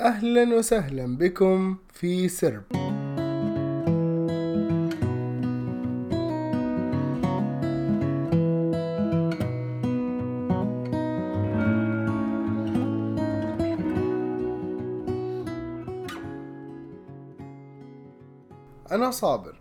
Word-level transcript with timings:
أهلا 0.00 0.54
وسهلا 0.54 1.16
بكم 1.16 1.76
في 1.92 2.28
سرب. 2.28 2.62
أنا 18.92 19.10
صابر. 19.10 19.60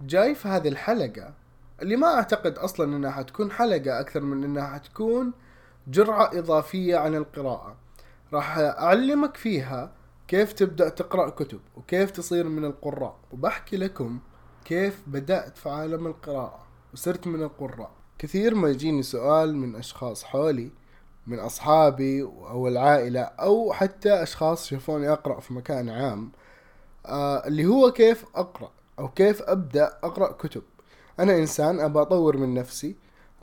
جاي 0.00 0.34
في 0.34 0.48
هذه 0.48 0.68
الحلقة. 0.68 1.34
اللي 1.82 1.96
ما 1.96 2.06
أعتقد 2.14 2.58
أصلا 2.58 2.96
إنها 2.96 3.10
حتكون 3.10 3.50
حلقة 3.50 4.00
أكثر 4.00 4.20
من 4.20 4.44
إنها 4.44 4.66
حتكون 4.66 5.32
جرعة 5.88 6.30
إضافية 6.38 6.96
عن 6.96 7.14
القراءة. 7.14 7.85
راح 8.32 8.58
أعلمك 8.58 9.36
فيها 9.36 9.92
كيف 10.28 10.52
تبدأ 10.52 10.88
تقرأ 10.88 11.30
كتب 11.30 11.60
وكيف 11.76 12.10
تصير 12.10 12.48
من 12.48 12.64
القراء. 12.64 13.16
وبحكي 13.32 13.76
لكم 13.76 14.18
كيف 14.64 15.02
بدأت 15.06 15.56
في 15.56 15.68
عالم 15.68 16.06
القراءة 16.06 16.66
وصرت 16.92 17.26
من 17.26 17.42
القراء. 17.42 17.90
كثير 18.18 18.54
ما 18.54 18.68
يجيني 18.68 19.02
سؤال 19.02 19.56
من 19.56 19.76
أشخاص 19.76 20.24
حولي 20.24 20.70
من 21.26 21.38
أصحابي 21.38 22.22
أو 22.22 22.68
العائلة 22.68 23.20
أو 23.20 23.72
حتى 23.72 24.22
أشخاص 24.22 24.66
شافوني 24.66 25.12
أقرأ 25.12 25.40
في 25.40 25.54
مكان 25.54 25.88
عام 25.88 26.32
آه 27.06 27.46
اللي 27.46 27.66
هو 27.66 27.92
كيف 27.92 28.24
أقرأ 28.34 28.70
أو 28.98 29.08
كيف 29.08 29.42
أبدأ 29.42 29.98
أقرأ 30.04 30.32
كتب. 30.32 30.62
أنا 31.20 31.36
إنسان 31.36 31.80
أبغى 31.80 32.02
أطور 32.02 32.36
من 32.36 32.54
نفسي 32.54 32.96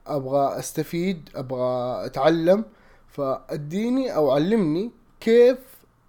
أبغى 0.07 0.59
أستفيد 0.59 1.29
أبغى 1.35 2.05
أتعلم 2.05 2.65
فأديني 3.13 4.15
أو 4.15 4.31
علمني 4.31 4.91
كيف 5.19 5.57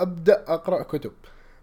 أبدأ 0.00 0.44
أقرأ 0.48 0.82
كتب. 0.82 1.12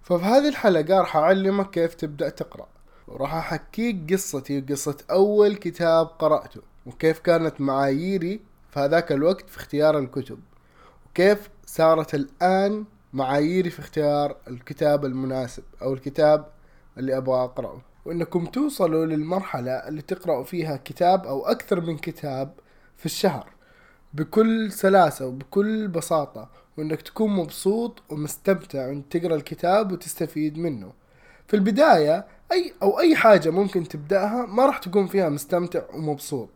ففي 0.02 0.23
هذه 0.23 0.48
الحلقة 0.48 0.99
راح 0.99 1.18
أعلمك 1.18 1.70
كيف 1.70 1.94
تبدأ 1.94 2.30
تقرأ. 2.30 2.68
وراح 3.07 3.35
أحكيك 3.35 4.13
قصتي 4.13 4.60
وقصة 4.60 4.98
أول 5.12 5.55
كتاب 5.55 6.07
قرأته 6.07 6.62
وكيف 6.85 7.20
كانت 7.20 7.62
معاييري 7.62 8.40
في 8.70 8.79
هذاك 8.79 9.12
الوقت 9.12 9.49
في 9.49 9.57
اختيار 9.57 9.99
الكتب 9.99 10.40
وكيف 11.10 11.49
صارت 11.66 12.16
الآن 12.16 12.85
معاييري 13.13 13.70
في 13.70 13.79
اختيار 13.79 14.35
الكتاب 14.48 15.05
المناسب 15.05 15.63
أو 15.82 15.94
الكتاب 15.94 16.46
اللي 16.98 17.18
أبغى 17.18 17.44
أقرأه. 17.44 17.82
وإنكم 18.05 18.46
توصلوا 18.46 19.05
للمرحلة 19.05 19.71
اللي 19.71 20.01
تقرأوا 20.01 20.44
فيها 20.44 20.77
كتاب 20.77 21.26
أو 21.26 21.46
أكثر 21.46 21.82
من 21.82 21.98
كتاب 21.98 22.54
في 22.98 23.05
الشهر. 23.05 23.48
بكل 24.13 24.71
سلاسة 24.71 25.27
وبكل 25.27 25.87
بساطة 25.87 26.49
وإنك 26.77 27.01
تكون 27.01 27.31
مبسوط 27.31 28.04
ومستمتع 28.09 28.87
وإنك 28.87 29.05
تقرأ 29.09 29.35
الكتاب 29.35 29.91
وتستفيد 29.91 30.57
منه. 30.57 30.91
في 31.48 31.54
البداية 31.55 32.26
أي 32.51 32.73
أو 32.84 32.99
أي 32.99 33.15
حاجة 33.15 33.49
ممكن 33.49 33.87
تبدأها 33.87 34.45
ما 34.45 34.65
راح 34.65 34.77
تكون 34.77 35.07
فيها 35.07 35.29
مستمتع 35.29 35.82
ومبسوط. 35.93 36.49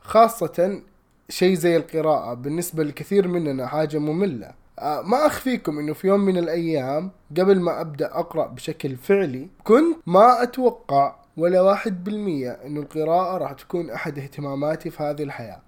خاصة 0.00 0.82
شيء 1.28 1.54
زي 1.54 1.76
القراءة 1.76 2.34
بالنسبة 2.34 2.84
لكثير 2.84 3.28
مننا 3.28 3.66
حاجة 3.66 3.98
مملة. 3.98 4.52
آه، 4.78 5.02
ما 5.02 5.26
أخفيكم 5.26 5.78
إنه 5.78 5.92
في 5.92 6.06
يوم 6.06 6.20
من 6.20 6.38
الأيام 6.38 7.10
قبل 7.38 7.60
ما 7.60 7.80
أبدأ 7.80 8.06
أقرأ 8.18 8.46
بشكل 8.46 8.96
فعلي 8.96 9.48
كنت 9.64 9.96
ما 10.06 10.42
أتوقع 10.42 11.16
ولا 11.36 11.60
واحد 11.60 12.04
بالمية 12.04 12.50
إنه 12.50 12.80
القراءة 12.80 13.38
راح 13.38 13.52
تكون 13.52 13.90
أحد 13.90 14.18
اهتماماتي 14.18 14.90
في 14.90 15.02
هذه 15.02 15.22
الحياة. 15.22 15.62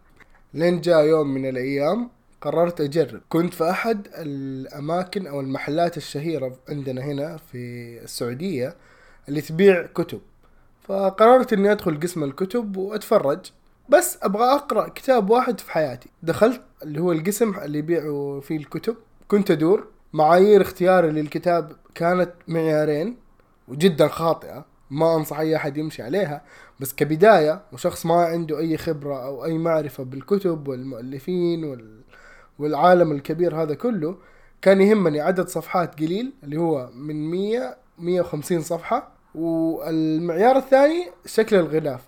لين 0.55 0.81
جاء 0.81 1.05
يوم 1.05 1.35
من 1.35 1.49
الأيام 1.49 2.11
قررت 2.41 2.81
أجرب. 2.81 3.21
كنت 3.29 3.55
في 3.55 3.71
أحد 3.71 4.09
الأماكن 4.15 5.27
أو 5.27 5.41
المحلات 5.41 5.97
الشهيرة 5.97 6.57
عندنا 6.69 7.03
هنا 7.03 7.37
في 7.37 7.59
السعودية 8.03 8.77
اللي 9.29 9.41
تبيع 9.41 9.87
كتب. 9.87 10.21
فقررت 10.83 11.53
إني 11.53 11.73
أدخل 11.73 12.01
قسم 12.01 12.25
الكتب 12.25 12.77
وأتفرج 12.77 13.41
بس 13.89 14.19
أبغى 14.23 14.45
أقرأ 14.45 14.89
كتاب 14.89 15.31
واحد 15.31 15.61
في 15.61 15.71
حياتي. 15.71 16.11
دخلت 16.23 16.61
اللي 16.83 17.01
هو 17.01 17.13
القسم 17.13 17.55
اللي 17.59 17.79
يبيعوا 17.79 18.41
فيه 18.41 18.57
الكتب. 18.57 18.97
كنت 19.29 19.51
أدور. 19.51 19.87
معايير 20.13 20.63
اختياري 20.63 21.11
للكتاب 21.11 21.73
كانت 21.95 22.31
معيارين 22.49 23.17
وجدا 23.69 24.09
خاطئة. 24.09 24.72
ما 24.93 25.17
أنصح 25.17 25.39
أي 25.41 25.57
أحد 25.57 25.77
يمشي 25.77 26.03
عليها 26.03 26.43
بس 26.81 26.95
كبداية 26.95 27.63
وشخص 27.73 28.07
ما 28.07 28.15
عنده 28.15 28.59
أي 28.59 28.77
خبرة 28.77 29.25
أو 29.25 29.45
أي 29.45 29.59
معرفة 29.59 30.05
بالكتب 30.05 30.69
والمؤلفين 30.69 31.65
وال... 31.65 32.01
والعالم 32.59 33.13
الكبير 33.13 33.63
هذا 33.63 33.75
كله 33.75 34.17
كان 34.63 34.81
يهمني 34.81 35.21
عدد 35.21 35.49
صفحات 35.49 36.01
قليل 36.01 36.33
اللي 36.45 36.57
هو 36.57 36.91
من 36.95 37.31
100 37.31 37.77
150 37.99 38.61
صفحة 38.61 39.13
والمعيار 39.35 40.57
الثاني 40.57 41.07
شكل 41.27 41.57
الغلاف 41.57 42.01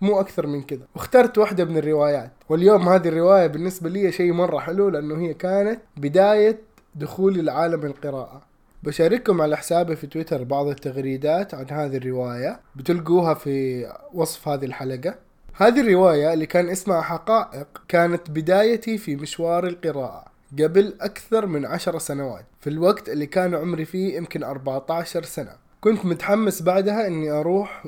مو 0.00 0.20
أكثر 0.20 0.46
من 0.46 0.62
كذا. 0.62 0.86
واخترت 0.94 1.38
واحدة 1.38 1.64
من 1.64 1.76
الروايات 1.76 2.32
واليوم 2.48 2.88
هذه 2.88 3.08
الرواية 3.08 3.46
بالنسبة 3.46 3.88
لي 3.88 4.12
شيء 4.12 4.32
مرة 4.32 4.58
حلو 4.58 4.88
لأنه 4.88 5.18
هي 5.18 5.34
كانت 5.34 5.80
بداية 5.96 6.60
دخولي 6.94 7.42
لعالم 7.42 7.86
القراءة. 7.86 8.47
بشارككم 8.82 9.40
على 9.40 9.56
حسابي 9.56 9.96
في 9.96 10.06
تويتر 10.06 10.42
بعض 10.44 10.66
التغريدات 10.66 11.54
عن 11.54 11.66
هذه 11.70 11.96
الرواية. 11.96 12.60
بتلقوها 12.76 13.34
في 13.34 13.86
وصف 14.14 14.48
هذه 14.48 14.64
الحلقة. 14.64 15.14
هذه 15.54 15.80
الرواية 15.80 16.32
اللي 16.32 16.46
كان 16.46 16.68
اسمها 16.68 17.00
حقائق 17.00 17.66
كانت 17.88 18.30
بدايتي 18.30 18.98
في 18.98 19.16
مشوار 19.16 19.66
القراءة 19.66 20.24
قبل 20.52 20.94
أكثر 21.00 21.46
من 21.46 21.66
عشر 21.66 21.98
سنوات 21.98 22.44
في 22.60 22.70
الوقت 22.70 23.08
اللي 23.08 23.26
كان 23.26 23.54
عمري 23.54 23.84
فيه 23.84 24.16
يمكن 24.16 24.44
14 24.44 25.22
سنة. 25.22 25.52
كنت 25.80 26.06
متحمس 26.06 26.62
بعدها 26.62 27.06
إني 27.06 27.30
أروح 27.30 27.84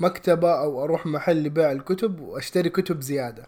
مكتبة 0.00 0.60
أو 0.60 0.84
أروح 0.84 1.06
محل 1.06 1.42
لبيع 1.42 1.72
الكتب 1.72 2.20
وأشتري 2.20 2.68
كتب 2.68 3.00
زيادة. 3.00 3.46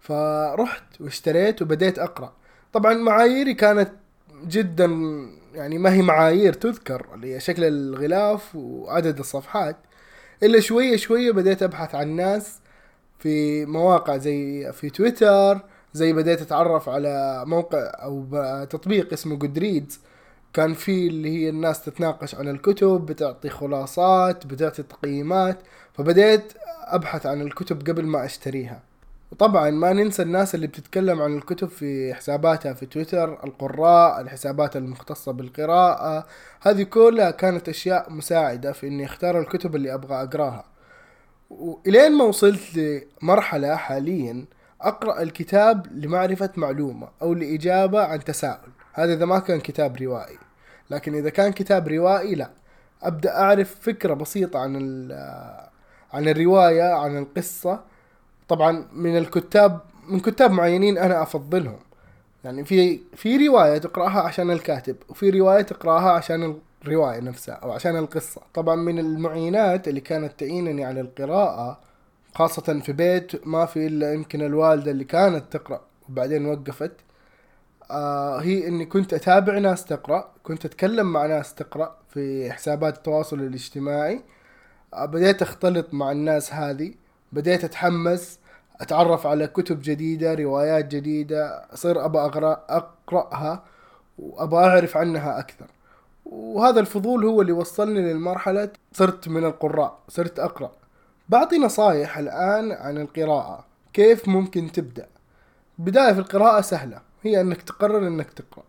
فرحت 0.00 1.00
واشتريت 1.00 1.62
وبديت 1.62 1.98
أقرأ. 1.98 2.32
طبعا 2.72 2.94
معاييري 2.94 3.54
كانت 3.54 3.90
جدا 4.46 4.86
يعني 5.54 5.78
ما 5.78 5.92
هي 5.92 6.02
معايير 6.02 6.52
تذكر 6.52 7.06
اللي 7.14 7.34
هي 7.34 7.40
شكل 7.40 7.64
الغلاف 7.64 8.56
وعدد 8.56 9.18
الصفحات 9.18 9.76
إلا 10.42 10.60
شوية 10.60 10.96
شوية 10.96 11.30
بديت 11.32 11.62
أبحث 11.62 11.94
عن 11.94 12.08
ناس 12.16 12.60
في 13.18 13.66
مواقع 13.66 14.16
زي 14.16 14.72
في 14.72 14.90
تويتر 14.90 15.60
زي 15.92 16.12
بديت 16.12 16.40
أتعرف 16.42 16.88
على 16.88 17.44
موقع 17.46 17.78
أو 17.78 18.26
تطبيق 18.70 19.12
اسمه 19.12 19.36
Goodreads 19.36 20.00
كان 20.52 20.74
في 20.74 21.06
اللي 21.08 21.28
هي 21.28 21.48
الناس 21.48 21.84
تتناقش 21.84 22.34
عن 22.34 22.48
الكتب 22.48 23.06
بتعطي 23.06 23.48
خلاصات 23.50 24.46
بتعطي 24.46 24.82
تقييمات 24.82 25.58
فبديت 25.92 26.52
أبحث 26.84 27.26
عن 27.26 27.40
الكتب 27.42 27.88
قبل 27.88 28.06
ما 28.06 28.24
أشتريها. 28.24 28.82
وطبعا 29.32 29.70
ما 29.70 29.92
ننسى 29.92 30.22
الناس 30.22 30.54
اللي 30.54 30.66
بتتكلم 30.66 31.22
عن 31.22 31.36
الكتب 31.36 31.68
في 31.68 32.14
حساباتها 32.14 32.72
في 32.72 32.86
تويتر 32.86 33.44
القراء 33.44 34.20
الحسابات 34.20 34.76
المختصة 34.76 35.32
بالقراءة. 35.32 36.26
هذه 36.62 36.82
كلها 36.82 37.30
كانت 37.30 37.68
أشياء 37.68 38.12
مساعدة 38.12 38.72
في 38.72 38.86
إني 38.86 39.04
أختار 39.04 39.40
الكتب 39.40 39.76
اللي 39.76 39.94
أبغى 39.94 40.22
أقراها. 40.22 40.64
وإلين 41.50 42.12
ما 42.12 42.24
وصلت 42.24 42.60
لمرحلة 43.22 43.76
حاليا 43.76 44.44
أقرأ 44.80 45.22
الكتاب 45.22 45.86
لمعرفة 45.92 46.50
معلومة 46.56 47.08
أو 47.22 47.34
لإجابة 47.34 48.04
عن 48.04 48.24
تساؤل. 48.24 48.70
هذا 48.92 49.12
إذا 49.12 49.24
ما 49.24 49.38
كان 49.38 49.60
كتاب 49.60 49.96
روائي. 49.96 50.38
لكن 50.90 51.14
إذا 51.14 51.30
كان 51.30 51.52
كتاب 51.52 51.88
روائي 51.88 52.34
لا. 52.34 52.50
أبدأ 53.02 53.36
أعرف 53.36 53.76
فكرة 53.80 54.14
بسيطة 54.14 54.58
عن 54.58 54.76
عن 56.12 56.28
الرواية 56.28 56.94
عن 56.94 57.18
القصة. 57.18 57.80
طبعا 58.48 58.84
من 58.92 59.18
الكتاب 59.18 59.80
من 60.08 60.20
كتاب 60.20 60.50
معينين 60.50 60.98
أنا 60.98 61.22
أفضلهم. 61.22 61.78
يعني 62.44 62.64
في 62.64 63.00
في 63.16 63.46
رواية 63.48 63.78
تقرأها 63.78 64.20
عشان 64.20 64.50
الكاتب 64.50 64.96
وفي 65.08 65.30
رواية 65.30 65.62
تقرأها 65.62 66.10
عشان 66.10 66.56
الرواية 66.84 67.20
نفسها 67.20 67.54
أو 67.54 67.72
عشان 67.72 67.96
القصة. 67.96 68.40
طبعا 68.54 68.76
من 68.76 68.98
المعينات 68.98 69.88
اللي 69.88 70.00
كانت 70.00 70.40
تعينني 70.40 70.84
على 70.84 71.00
القراءة 71.00 71.78
خاصة 72.34 72.80
في 72.80 72.92
بيت 72.92 73.46
ما 73.46 73.66
في 73.66 73.86
إلا 73.86 74.12
يمكن 74.14 74.42
الوالدة 74.42 74.90
اللي 74.90 75.04
كانت 75.04 75.44
تقرأ 75.52 75.80
وبعدين 76.08 76.46
وقفت 76.46 76.92
آه 77.90 78.38
هي 78.38 78.68
إني 78.68 78.86
كنت 78.86 79.14
أتابع 79.14 79.58
ناس 79.58 79.84
تقرأ 79.84 80.30
كنت 80.42 80.64
أتكلم 80.64 81.12
مع 81.12 81.26
ناس 81.26 81.54
تقرأ 81.54 81.96
في 82.08 82.52
حسابات 82.52 82.96
التواصل 82.96 83.40
الاجتماعي. 83.40 84.20
آه 84.94 85.04
بديت 85.06 85.42
أختلط 85.42 85.94
مع 85.94 86.12
الناس 86.12 86.52
هذه. 86.54 86.94
بديت 87.32 87.64
أتحمس 87.64 88.38
أتعرف 88.80 89.26
على 89.26 89.46
كتب 89.46 89.82
جديدة 89.82 90.34
روايات 90.34 90.88
جديدة 90.88 91.64
أصير 91.72 92.04
ابى 92.04 92.18
اقرا 92.18 92.64
أقرأها 92.68 93.64
وابى 94.18 94.56
أعرف 94.56 94.96
عنها 94.96 95.38
أكثر. 95.38 95.66
وهذا 96.26 96.80
الفضول 96.80 97.24
هو 97.24 97.42
اللي 97.42 97.52
وصلني 97.52 98.12
للمرحلة 98.12 98.70
صرت 98.92 99.28
من 99.28 99.44
القراء 99.44 99.98
صرت 100.08 100.38
أقرأ. 100.38 100.72
بعطي 101.28 101.58
نصايح 101.58 102.18
الآن 102.18 102.72
عن 102.72 102.96
القراءة 102.98 103.64
كيف 103.92 104.28
ممكن 104.28 104.72
تبدأ؟ 104.72 105.06
بداية 105.78 106.12
في 106.12 106.18
القراءة 106.18 106.60
سهلة 106.60 107.00
هي 107.22 107.40
إنك 107.40 107.62
تقرر 107.62 108.06
إنك 108.06 108.30
تقرأ. 108.30 108.64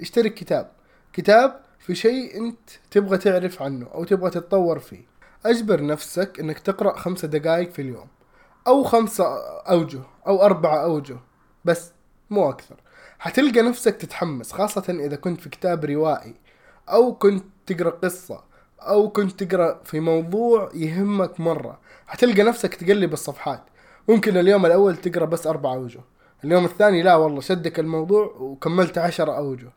اشتري 0.00 0.30
كتاب 0.30 0.70
كتاب 1.12 1.60
في 1.78 1.94
شيء 1.94 2.38
أنت 2.38 2.70
تبغى 2.90 3.18
تعرف 3.18 3.62
عنه 3.62 3.86
أو 3.94 4.04
تبغى 4.04 4.30
تتطور 4.30 4.78
فيه. 4.78 5.17
أجبر 5.46 5.86
نفسك 5.86 6.40
إنك 6.40 6.58
تقرأ 6.58 6.98
خمسة 6.98 7.28
دقائق 7.28 7.70
في 7.70 7.82
اليوم 7.82 8.06
أو 8.66 8.84
خمسة 8.84 9.24
أوجه 9.60 10.00
أو 10.26 10.42
أربعة 10.42 10.84
أوجه 10.84 11.16
بس 11.64 11.92
مو 12.30 12.50
أكثر. 12.50 12.76
حتلقى 13.18 13.62
نفسك 13.62 13.96
تتحمس 13.96 14.52
خاصة 14.52 14.84
إذا 14.88 15.16
كنت 15.16 15.40
في 15.40 15.48
كتاب 15.48 15.84
روائي 15.84 16.34
أو 16.88 17.14
كنت 17.14 17.44
تقرأ 17.66 17.90
قصة 17.90 18.40
أو 18.80 19.10
كنت 19.10 19.42
تقرأ 19.44 19.80
في 19.84 20.00
موضوع 20.00 20.70
يهمك 20.74 21.40
مرة. 21.40 21.78
حتلقى 22.06 22.42
نفسك 22.42 22.74
تقلب 22.74 23.12
الصفحات. 23.12 23.62
ممكن 24.08 24.36
اليوم 24.36 24.66
الأول 24.66 24.96
تقرأ 24.96 25.24
بس 25.24 25.46
اربعة 25.46 25.74
أوجه 25.74 26.00
اليوم 26.44 26.64
الثاني 26.64 27.02
لا 27.02 27.14
والله 27.16 27.40
شدك 27.40 27.78
الموضوع 27.78 28.24
وكملت 28.38 28.98
عشرة 28.98 29.32
أوجه. 29.32 29.72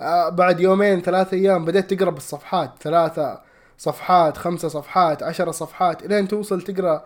آه 0.00 0.28
بعد 0.28 0.60
يومين 0.60 1.02
ثلاثة 1.02 1.36
أيام 1.36 1.64
بدأت 1.64 1.94
تقرأ 1.94 2.10
بالصفحات 2.10 2.70
ثلاثة 2.80 3.40
صفحات 3.78 4.36
خمسة 4.36 4.68
صفحات 4.68 5.22
عشرة 5.22 5.50
صفحات 5.50 6.04
إلين 6.04 6.28
توصل 6.28 6.62
تقرأ. 6.62 7.04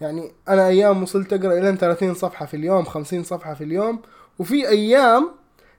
يعني 0.00 0.32
أنا 0.48 0.68
أيام 0.68 1.02
وصلت 1.02 1.32
أقرأ 1.32 1.58
إلين 1.58 1.76
30 1.76 2.14
صفحة 2.14 2.46
في 2.46 2.54
اليوم 2.54 2.84
50 2.84 3.22
صفحة 3.24 3.54
في 3.54 3.64
اليوم. 3.64 4.02
وفي 4.38 4.68
أيام 4.68 5.30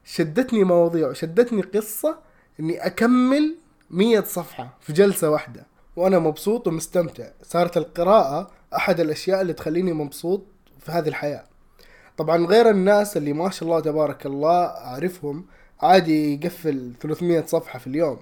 شدتني 0.05 0.63
مواضيع 0.63 1.07
وشدتني 1.07 1.61
قصة 1.61 2.17
إني 2.59 2.85
أكمل 2.85 3.55
100 3.89 4.21
صفحة 4.21 4.77
في 4.79 4.93
جلسة 4.93 5.29
واحدة. 5.29 5.65
وأنا 5.95 6.19
مبسوط 6.19 6.67
ومستمتع. 6.67 7.27
صارت 7.43 7.77
القراءة 7.77 8.51
أحد 8.75 8.99
الأشياء 8.99 9.41
اللي 9.41 9.53
تخليني 9.53 9.93
مبسوط 9.93 10.45
في 10.79 10.91
هذه 10.91 11.07
الحياة. 11.07 11.43
طبعا 12.17 12.45
غير 12.45 12.69
الناس 12.69 13.17
اللي 13.17 13.33
ما 13.33 13.49
شاء 13.49 13.69
الله 13.69 13.79
تبارك 13.79 14.25
الله 14.25 14.65
أعرفهم 14.65 15.45
عادي 15.81 16.33
يقفل 16.33 16.93
300 17.01 17.45
صفحة 17.45 17.79
في 17.79 17.87
اليوم. 17.87 18.19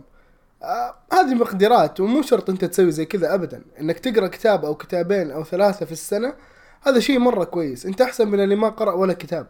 آه 0.64 0.96
هذه 1.14 1.34
مقدرات 1.34 2.00
ومو 2.00 2.22
شرط 2.22 2.50
أنت 2.50 2.66
تسوي 2.66 2.92
زي 2.92 3.06
كذا 3.06 3.34
ابدا. 3.34 3.62
إنك 3.82 4.00
تقرأ 4.00 4.28
كتاب 4.28 4.66
أو 4.66 4.76
كتابين 4.76 5.32
أو 5.32 5.44
ثلاثة 5.44 5.86
في 5.86 5.92
السنة 5.92 6.34
هذا 6.82 7.00
شيء 7.00 7.20
مرة 7.20 7.44
كويس. 7.44 7.86
أنت 7.86 8.02
أحسن 8.02 8.28
من 8.28 8.40
اللي 8.40 8.56
ما 8.56 8.70
قرأ 8.70 8.94
ولا 8.94 9.14
كتاب. 9.14 9.48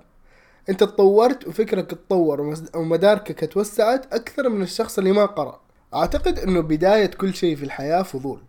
أنت 0.69 0.79
تطورت 0.79 1.47
وفكرك 1.47 1.89
تطور 1.91 2.55
ومداركك 2.75 3.53
توسعت 3.53 4.13
أكثر 4.13 4.49
من 4.49 4.61
الشخص 4.61 4.97
اللي 4.97 5.11
ما 5.11 5.25
قرأ. 5.25 5.61
أعتقد 5.93 6.39
إنه 6.39 6.61
بداية 6.61 7.05
كل 7.05 7.33
شيء 7.33 7.55
في 7.55 7.63
الحياة 7.63 8.01
فضول. 8.01 8.39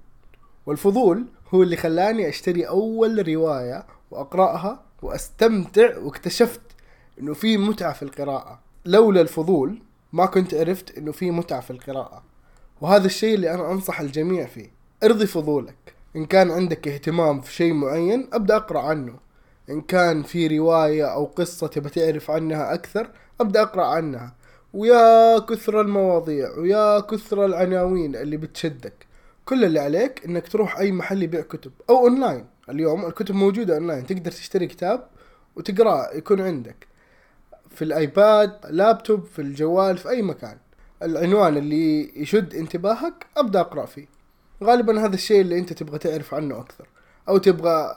والفضول 0.66 1.26
هو 1.54 1.62
اللي 1.62 1.76
خلاني 1.76 2.28
أشتري 2.28 2.68
أول 2.68 3.28
رواية 3.28 3.86
وأقرأها 4.10 4.82
وأستمتع 5.02 5.98
واكتشفت 5.98 6.60
إنه 7.20 7.34
في 7.34 7.56
متعة 7.56 7.92
في 7.92 8.02
القراءة. 8.02 8.60
لولا 8.84 9.20
الفضول 9.20 9.82
ما 10.12 10.26
كنت 10.26 10.54
عرفت 10.54 10.98
إنه 10.98 11.12
في 11.12 11.30
متعة 11.30 11.60
في 11.60 11.70
القراءة. 11.70 12.29
وهذا 12.80 13.06
الشيء 13.06 13.34
اللي 13.34 13.54
أنا 13.54 13.72
أنصح 13.72 14.00
الجميع 14.00 14.46
فيه. 14.46 14.70
ارضي 15.04 15.26
فضولك. 15.26 15.94
إن 16.16 16.26
كان 16.26 16.50
عندك 16.50 16.88
اهتمام 16.88 17.40
في 17.40 17.52
شيء 17.52 17.72
معين 17.72 18.28
أبدأ 18.32 18.56
أقرأ 18.56 18.80
عنه. 18.80 19.14
إن 19.70 19.80
كان 19.80 20.22
في 20.22 20.58
رواية 20.58 21.04
أو 21.04 21.24
قصة 21.24 21.66
تبى 21.66 21.88
تعرف 21.88 22.30
عنها 22.30 22.74
أكثر 22.74 23.10
أبدأ 23.40 23.62
أقرأ 23.62 23.84
عنها. 23.84 24.34
ويا 24.74 25.38
كثر 25.38 25.80
المواضيع 25.80 26.58
ويا 26.58 27.00
كثر 27.00 27.44
العناوين 27.44 28.16
اللي 28.16 28.36
بتشدك. 28.36 29.06
كل 29.44 29.64
اللي 29.64 29.80
عليك 29.80 30.24
إنك 30.24 30.48
تروح 30.48 30.78
أي 30.78 30.92
محل 30.92 31.22
يبيع 31.22 31.40
كتب 31.40 31.72
أو 31.90 31.98
أونلاين. 31.98 32.46
اليوم 32.68 33.06
الكتب 33.06 33.34
موجودة 33.34 33.74
أونلاين. 33.74 34.06
تقدر 34.06 34.30
تشتري 34.30 34.66
كتاب 34.66 35.06
وتقراه 35.56 36.10
يكون 36.14 36.40
عندك. 36.40 36.86
في 37.70 37.82
ال 37.84 37.98
iPad 37.98 38.52
laptop 38.70 39.24
في 39.24 39.42
الجوال 39.42 39.98
في 39.98 40.08
أي 40.10 40.22
مكان. 40.22 40.56
العنوان 41.02 41.56
اللي 41.56 42.20
يشد 42.20 42.54
انتباهك 42.54 43.26
أبدأ 43.36 43.60
أقرأ 43.60 43.86
فيه. 43.86 44.06
غالبا 44.64 45.04
هذا 45.06 45.14
الشيء 45.14 45.40
اللي 45.40 45.58
أنت 45.58 45.72
تبغى 45.72 45.98
تعرف 45.98 46.34
عنه 46.34 46.60
أكثر 46.60 46.88
أو 47.28 47.38
تبغى 47.38 47.96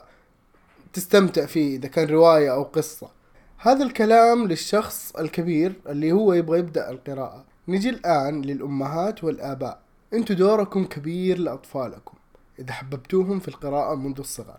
تستمتع 0.92 1.46
فيه 1.46 1.76
إذا 1.76 1.88
كان 1.88 2.08
رواية 2.08 2.54
أو 2.54 2.62
قصة. 2.62 3.10
هذا 3.58 3.84
الكلام 3.84 4.46
للشخص 4.46 5.16
الكبير 5.16 5.72
اللي 5.88 6.12
هو 6.12 6.32
يبغى 6.32 6.58
يبدأ 6.58 6.90
القراءة. 6.90 7.44
نجي 7.68 7.90
الآن 7.90 8.42
للأمهات 8.42 9.24
والآباء. 9.24 9.80
أنتوا 10.14 10.36
دوركم 10.36 10.84
كبير 10.84 11.38
لأطفالكم 11.38 12.14
إذا 12.58 12.72
حببتوهم 12.72 13.40
في 13.40 13.48
القراءة 13.48 13.94
منذ 13.94 14.18
الصغر. 14.18 14.58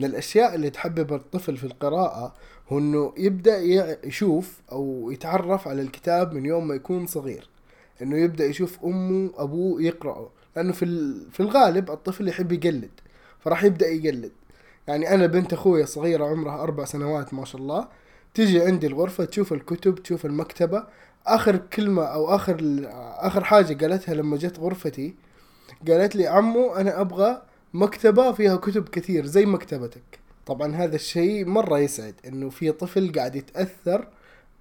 من 0.00 0.06
الأشياء 0.06 0.54
اللي 0.54 0.70
تحبب 0.70 1.12
الطفل 1.12 1.56
في 1.56 1.64
القراءة 1.64 2.34
هو 2.68 2.78
إنه 2.78 3.14
يبدأ 3.16 3.58
يشوف 4.06 4.60
أو 4.72 5.10
يتعرف 5.10 5.68
على 5.68 5.82
الكتاب 5.82 6.32
من 6.32 6.46
يوم 6.46 6.68
ما 6.68 6.74
يكون 6.74 7.06
صغير. 7.06 7.51
إنه 8.02 8.18
يبدأ 8.18 8.44
يشوف 8.44 8.78
أمه 8.84 9.30
أبوه 9.36 9.82
يقرأوا 9.82 10.28
لأنه 10.56 10.72
في 10.72 11.14
في 11.32 11.40
الغالب 11.40 11.90
الطفل 11.90 12.28
يحب 12.28 12.52
يقلد 12.52 12.90
فراح 13.40 13.64
يبدأ 13.64 13.88
يقلد. 13.88 14.32
يعني 14.88 15.14
أنا 15.14 15.26
بنت 15.26 15.52
أخوي 15.52 15.86
صغيره 15.86 16.24
عمرها 16.24 16.62
أربع 16.62 16.84
سنوات 16.84 17.34
ما 17.34 17.44
شاء 17.44 17.60
الله. 17.60 17.88
تيجي 18.34 18.60
عندي 18.62 18.86
الغرفة 18.86 19.24
تشوف 19.24 19.52
الكتب 19.52 19.94
تشوف 19.94 20.26
المكتبة. 20.26 20.84
آخر 21.26 21.56
كلمة 21.56 22.02
أو 22.02 22.34
آخر 22.34 22.58
آخر 23.18 23.44
حاجة 23.44 23.86
قالتها 23.86 24.14
لما 24.14 24.36
جت 24.36 24.58
غرفتي 24.58 25.14
قالت 25.88 26.16
لي 26.16 26.26
عمو 26.26 26.74
أنا 26.74 27.00
أبغى 27.00 27.42
مكتبة 27.74 28.32
فيها 28.32 28.56
كتب 28.56 28.88
كثير 28.88 29.26
زي 29.26 29.46
مكتبتك. 29.46 30.20
طبعا 30.46 30.76
هذا 30.76 30.94
الشيء 30.96 31.46
مرة 31.46 31.78
يسعد 31.78 32.14
إنه 32.26 32.50
في 32.50 32.72
طفل 32.72 33.12
قاعد 33.12 33.36
يتأثر 33.36 34.08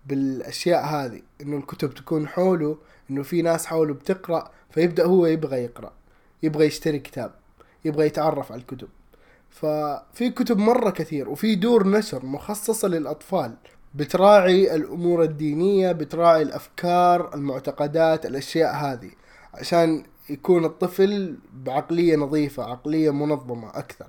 بالأشياء 0.06 0.86
هذه 0.86 1.21
إنه 1.42 1.57
الكتب 1.57 1.94
تكون 1.94 2.27
حوله 2.27 2.77
إنه 3.09 3.24
في 3.24 3.42
ناس 3.42 3.65
حوله 3.65 3.94
بتقرأ 3.94 4.51
فيبدأ 4.69 5.06
هو 5.06 5.25
يبغى 5.25 5.63
يقرأ 5.63 5.94
يبغى 6.44 6.65
يشتري 6.65 7.00
كتاب 7.00 7.31
يبغى 7.86 8.06
يتعرف 8.06 8.51
على 8.51 8.62
الكتب. 8.62 8.88
ففي 9.50 10.30
كتب 10.30 10.57
مرة 10.57 10.89
كثير 10.89 11.30
وفي 11.30 11.56
دور 11.56 11.88
نشر 11.88 12.25
مخصصة 12.25 12.88
للأطفال 12.88 13.53
بتراعي 13.95 14.75
الأمور 14.75 15.24
الدينية 15.24 15.92
بتراعي 15.92 16.42
الأفكار 16.42 17.33
المعتقدات 17.36 18.25
الأشياء 18.25 18.75
هذه 18.75 19.12
عشان 19.53 20.03
يكون 20.30 20.65
الطفل 20.65 21.38
بعقلية 21.53 22.15
نظيفة 22.15 22.63
عقلية 22.63 23.09
منظمة 23.12 23.69
أكثر. 23.69 24.07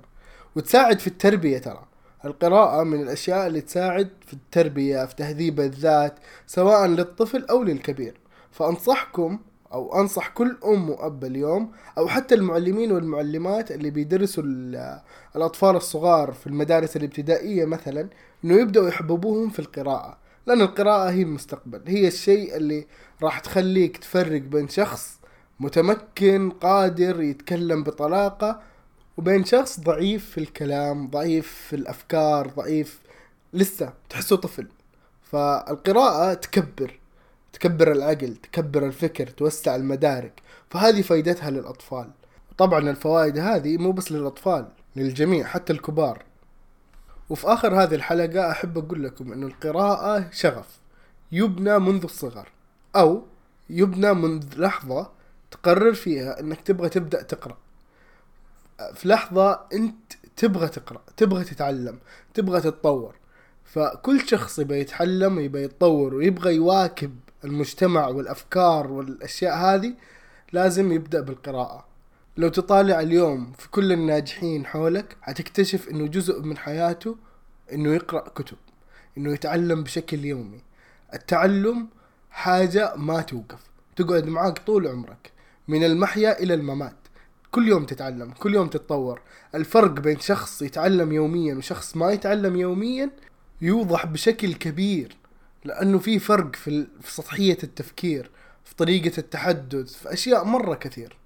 وتساعد 0.55 0.99
في 0.99 1.07
التربية 1.07 1.57
ترى. 1.57 1.85
القراءة 2.25 2.83
من 2.83 3.01
الأشياء 3.01 3.47
اللي 3.47 3.61
تساعد 3.61 4.09
في 4.27 4.33
التربية 4.33 5.05
في 5.05 5.15
تهذيب 5.15 5.59
الذات 5.59 6.19
سواء 6.47 6.87
للطفل 6.87 7.45
أو 7.49 7.63
للكبير. 7.63 8.13
فأنصحكم 8.51 9.39
أو 9.73 10.01
أنصح 10.01 10.27
كل 10.27 10.57
أم 10.65 10.89
وأب 10.89 11.23
اليوم 11.23 11.71
أو 11.97 12.07
حتى 12.07 12.35
المعلمين 12.35 12.91
والمعلمات 12.91 13.71
اللي 13.71 13.89
بيدرسوا 13.89 14.43
الأطفال 15.35 15.75
الصغار 15.75 16.31
في 16.31 16.47
المدارس 16.47 16.95
الابتدائية 16.97 17.65
مثلا 17.65 18.09
إنه 18.45 18.61
يبدأوا 18.61 18.87
يحببوهم 18.87 19.49
في 19.49 19.59
القراءة 19.59 20.17
لأن 20.47 20.61
القراءة 20.61 21.09
هي 21.09 21.21
المستقبل 21.21 21.81
هي 21.87 22.07
الشيء 22.07 22.55
اللي 22.55 22.87
راح 23.23 23.39
تخليك 23.39 23.97
تفرق 23.97 24.41
بين 24.41 24.67
شخص 24.67 25.19
متمكن 25.59 26.49
قادر 26.49 27.21
يتكلم 27.21 27.83
بطلاقة 27.83 28.61
وبين 29.17 29.45
شخص 29.45 29.79
ضعيف 29.79 30.29
في 30.29 30.37
الكلام 30.37 31.07
ضعيف 31.07 31.47
في 31.51 31.75
الأفكار 31.75 32.47
ضعيف 32.47 32.99
لسه 33.53 33.93
تحسه 34.09 34.35
طفل. 34.35 34.67
فالقراءة 35.21 36.33
تكبر 36.33 36.99
تكبر 37.53 37.91
العقل 37.91 38.35
تكبر 38.35 38.85
الفكر 38.85 39.27
توسع 39.27 39.75
المدارك. 39.75 40.41
فهذه 40.69 41.01
فائدتها 41.01 41.51
للأطفال. 41.51 42.09
طبعا 42.57 42.89
الفوائد 42.89 43.37
هذه 43.37 43.77
مو 43.77 43.91
بس 43.91 44.11
للأطفال 44.11 44.67
للجميع 44.95 45.45
حتى 45.47 45.73
الكبار. 45.73 46.23
وفي 47.29 47.47
آخر 47.47 47.83
هذه 47.83 47.95
الحلقة 47.95 48.51
أحب 48.51 48.77
أقول 48.77 49.03
لكم 49.03 49.33
أن 49.33 49.43
القراءة 49.43 50.29
شغف. 50.31 50.79
يبنى 51.31 51.79
منذ 51.79 52.03
الصغر. 52.03 52.49
أو 52.95 53.23
يبنى 53.69 54.13
منذ 54.13 54.45
لحظة 54.57 55.11
تقرر 55.51 55.93
فيها 55.93 56.39
أنك 56.39 56.61
تبغى 56.61 56.89
تبدأ 56.89 57.21
تقرأ. 57.21 57.57
في 58.93 59.07
لحظة 59.07 59.59
أنت 59.73 60.13
تبغى 60.35 60.67
تقرأ 60.67 61.01
تبغى 61.17 61.43
تتعلم 61.43 61.99
تبغى 62.33 62.61
تتطور. 62.61 63.15
فكل 63.63 64.27
شخص 64.27 64.59
يبغى 64.59 64.79
يتعلم 64.79 65.37
ويبغى 65.37 65.63
يتطور 65.63 66.15
ويبغى 66.15 66.55
يواكب 66.55 67.15
المجتمع 67.43 68.07
والأفكار 68.07 68.91
والأشياء 68.91 69.57
هذه 69.57 69.93
لازم 70.51 70.91
يبدأ 70.91 71.21
بالقراءة. 71.21 71.85
لو 72.37 72.49
تطالع 72.49 72.99
اليوم 72.99 73.51
في 73.57 73.69
كل 73.69 73.91
الناجحين 73.91 74.65
حولك 74.65 75.17
حتكتشف 75.21 75.89
إنه 75.89 76.07
جزء 76.07 76.41
من 76.41 76.57
حياته 76.57 77.17
إنه 77.73 77.93
يقرأ 77.93 78.29
كتب 78.29 78.57
إنه 79.17 79.33
يتعلم 79.33 79.83
بشكل 79.83 80.25
يومي. 80.25 80.61
التعلم 81.13 81.87
حاجة 82.31 82.95
ما 82.95 83.21
توقف 83.21 83.59
تقعد 83.95 84.25
معاك 84.25 84.59
طول 84.59 84.87
عمرك 84.87 85.31
من 85.67 85.83
المحيا 85.83 86.39
إلى 86.39 86.53
الممات. 86.53 87.02
كل 87.53 87.67
يوم 87.67 87.85
تتعلم 87.85 88.31
كل 88.31 88.53
يوم 88.53 88.67
تتطور. 88.67 89.21
الفرق 89.55 89.91
بين 89.91 90.19
شخص 90.19 90.61
يتعلم 90.61 91.11
يوميا 91.11 91.55
وشخص 91.55 91.97
ما 91.97 92.11
يتعلم 92.11 92.55
يوميا 92.55 93.09
يوضح 93.61 94.05
بشكل 94.05 94.53
كبير 94.53 95.17
لأنه 95.65 95.99
في 95.99 96.19
فرق 96.19 96.55
في, 96.55 96.87
سطحية 97.05 97.57
التفكير 97.63 98.31
في 98.63 98.75
طريقة 98.75 99.17
التحدث 99.17 99.93
في 99.93 100.13
أشياء 100.13 100.43
مرة 100.43 100.75
كثير. 100.75 101.17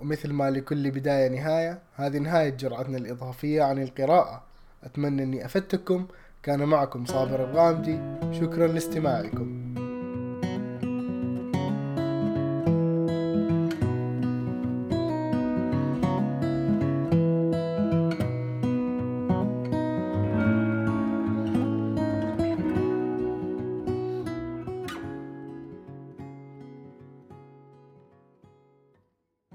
ومثل 0.00 0.32
ما 0.32 0.50
لكل 0.50 0.90
بداية 0.90 1.28
نهاية 1.28 1.82
هذه 1.94 2.18
نهاية 2.18 2.50
جرعتنا 2.50 2.98
الإضافية 2.98 3.62
عن 3.62 3.82
القراءة. 3.82 4.42
أتمنى 4.84 5.22
أني 5.22 5.44
أفدتكم. 5.44 6.06
كان 6.42 6.64
معكم 6.64 7.06
صابر 7.06 7.50
الغامدي 7.50 7.98
شكرا 8.40 8.66
لاستماعكم. 8.66 9.81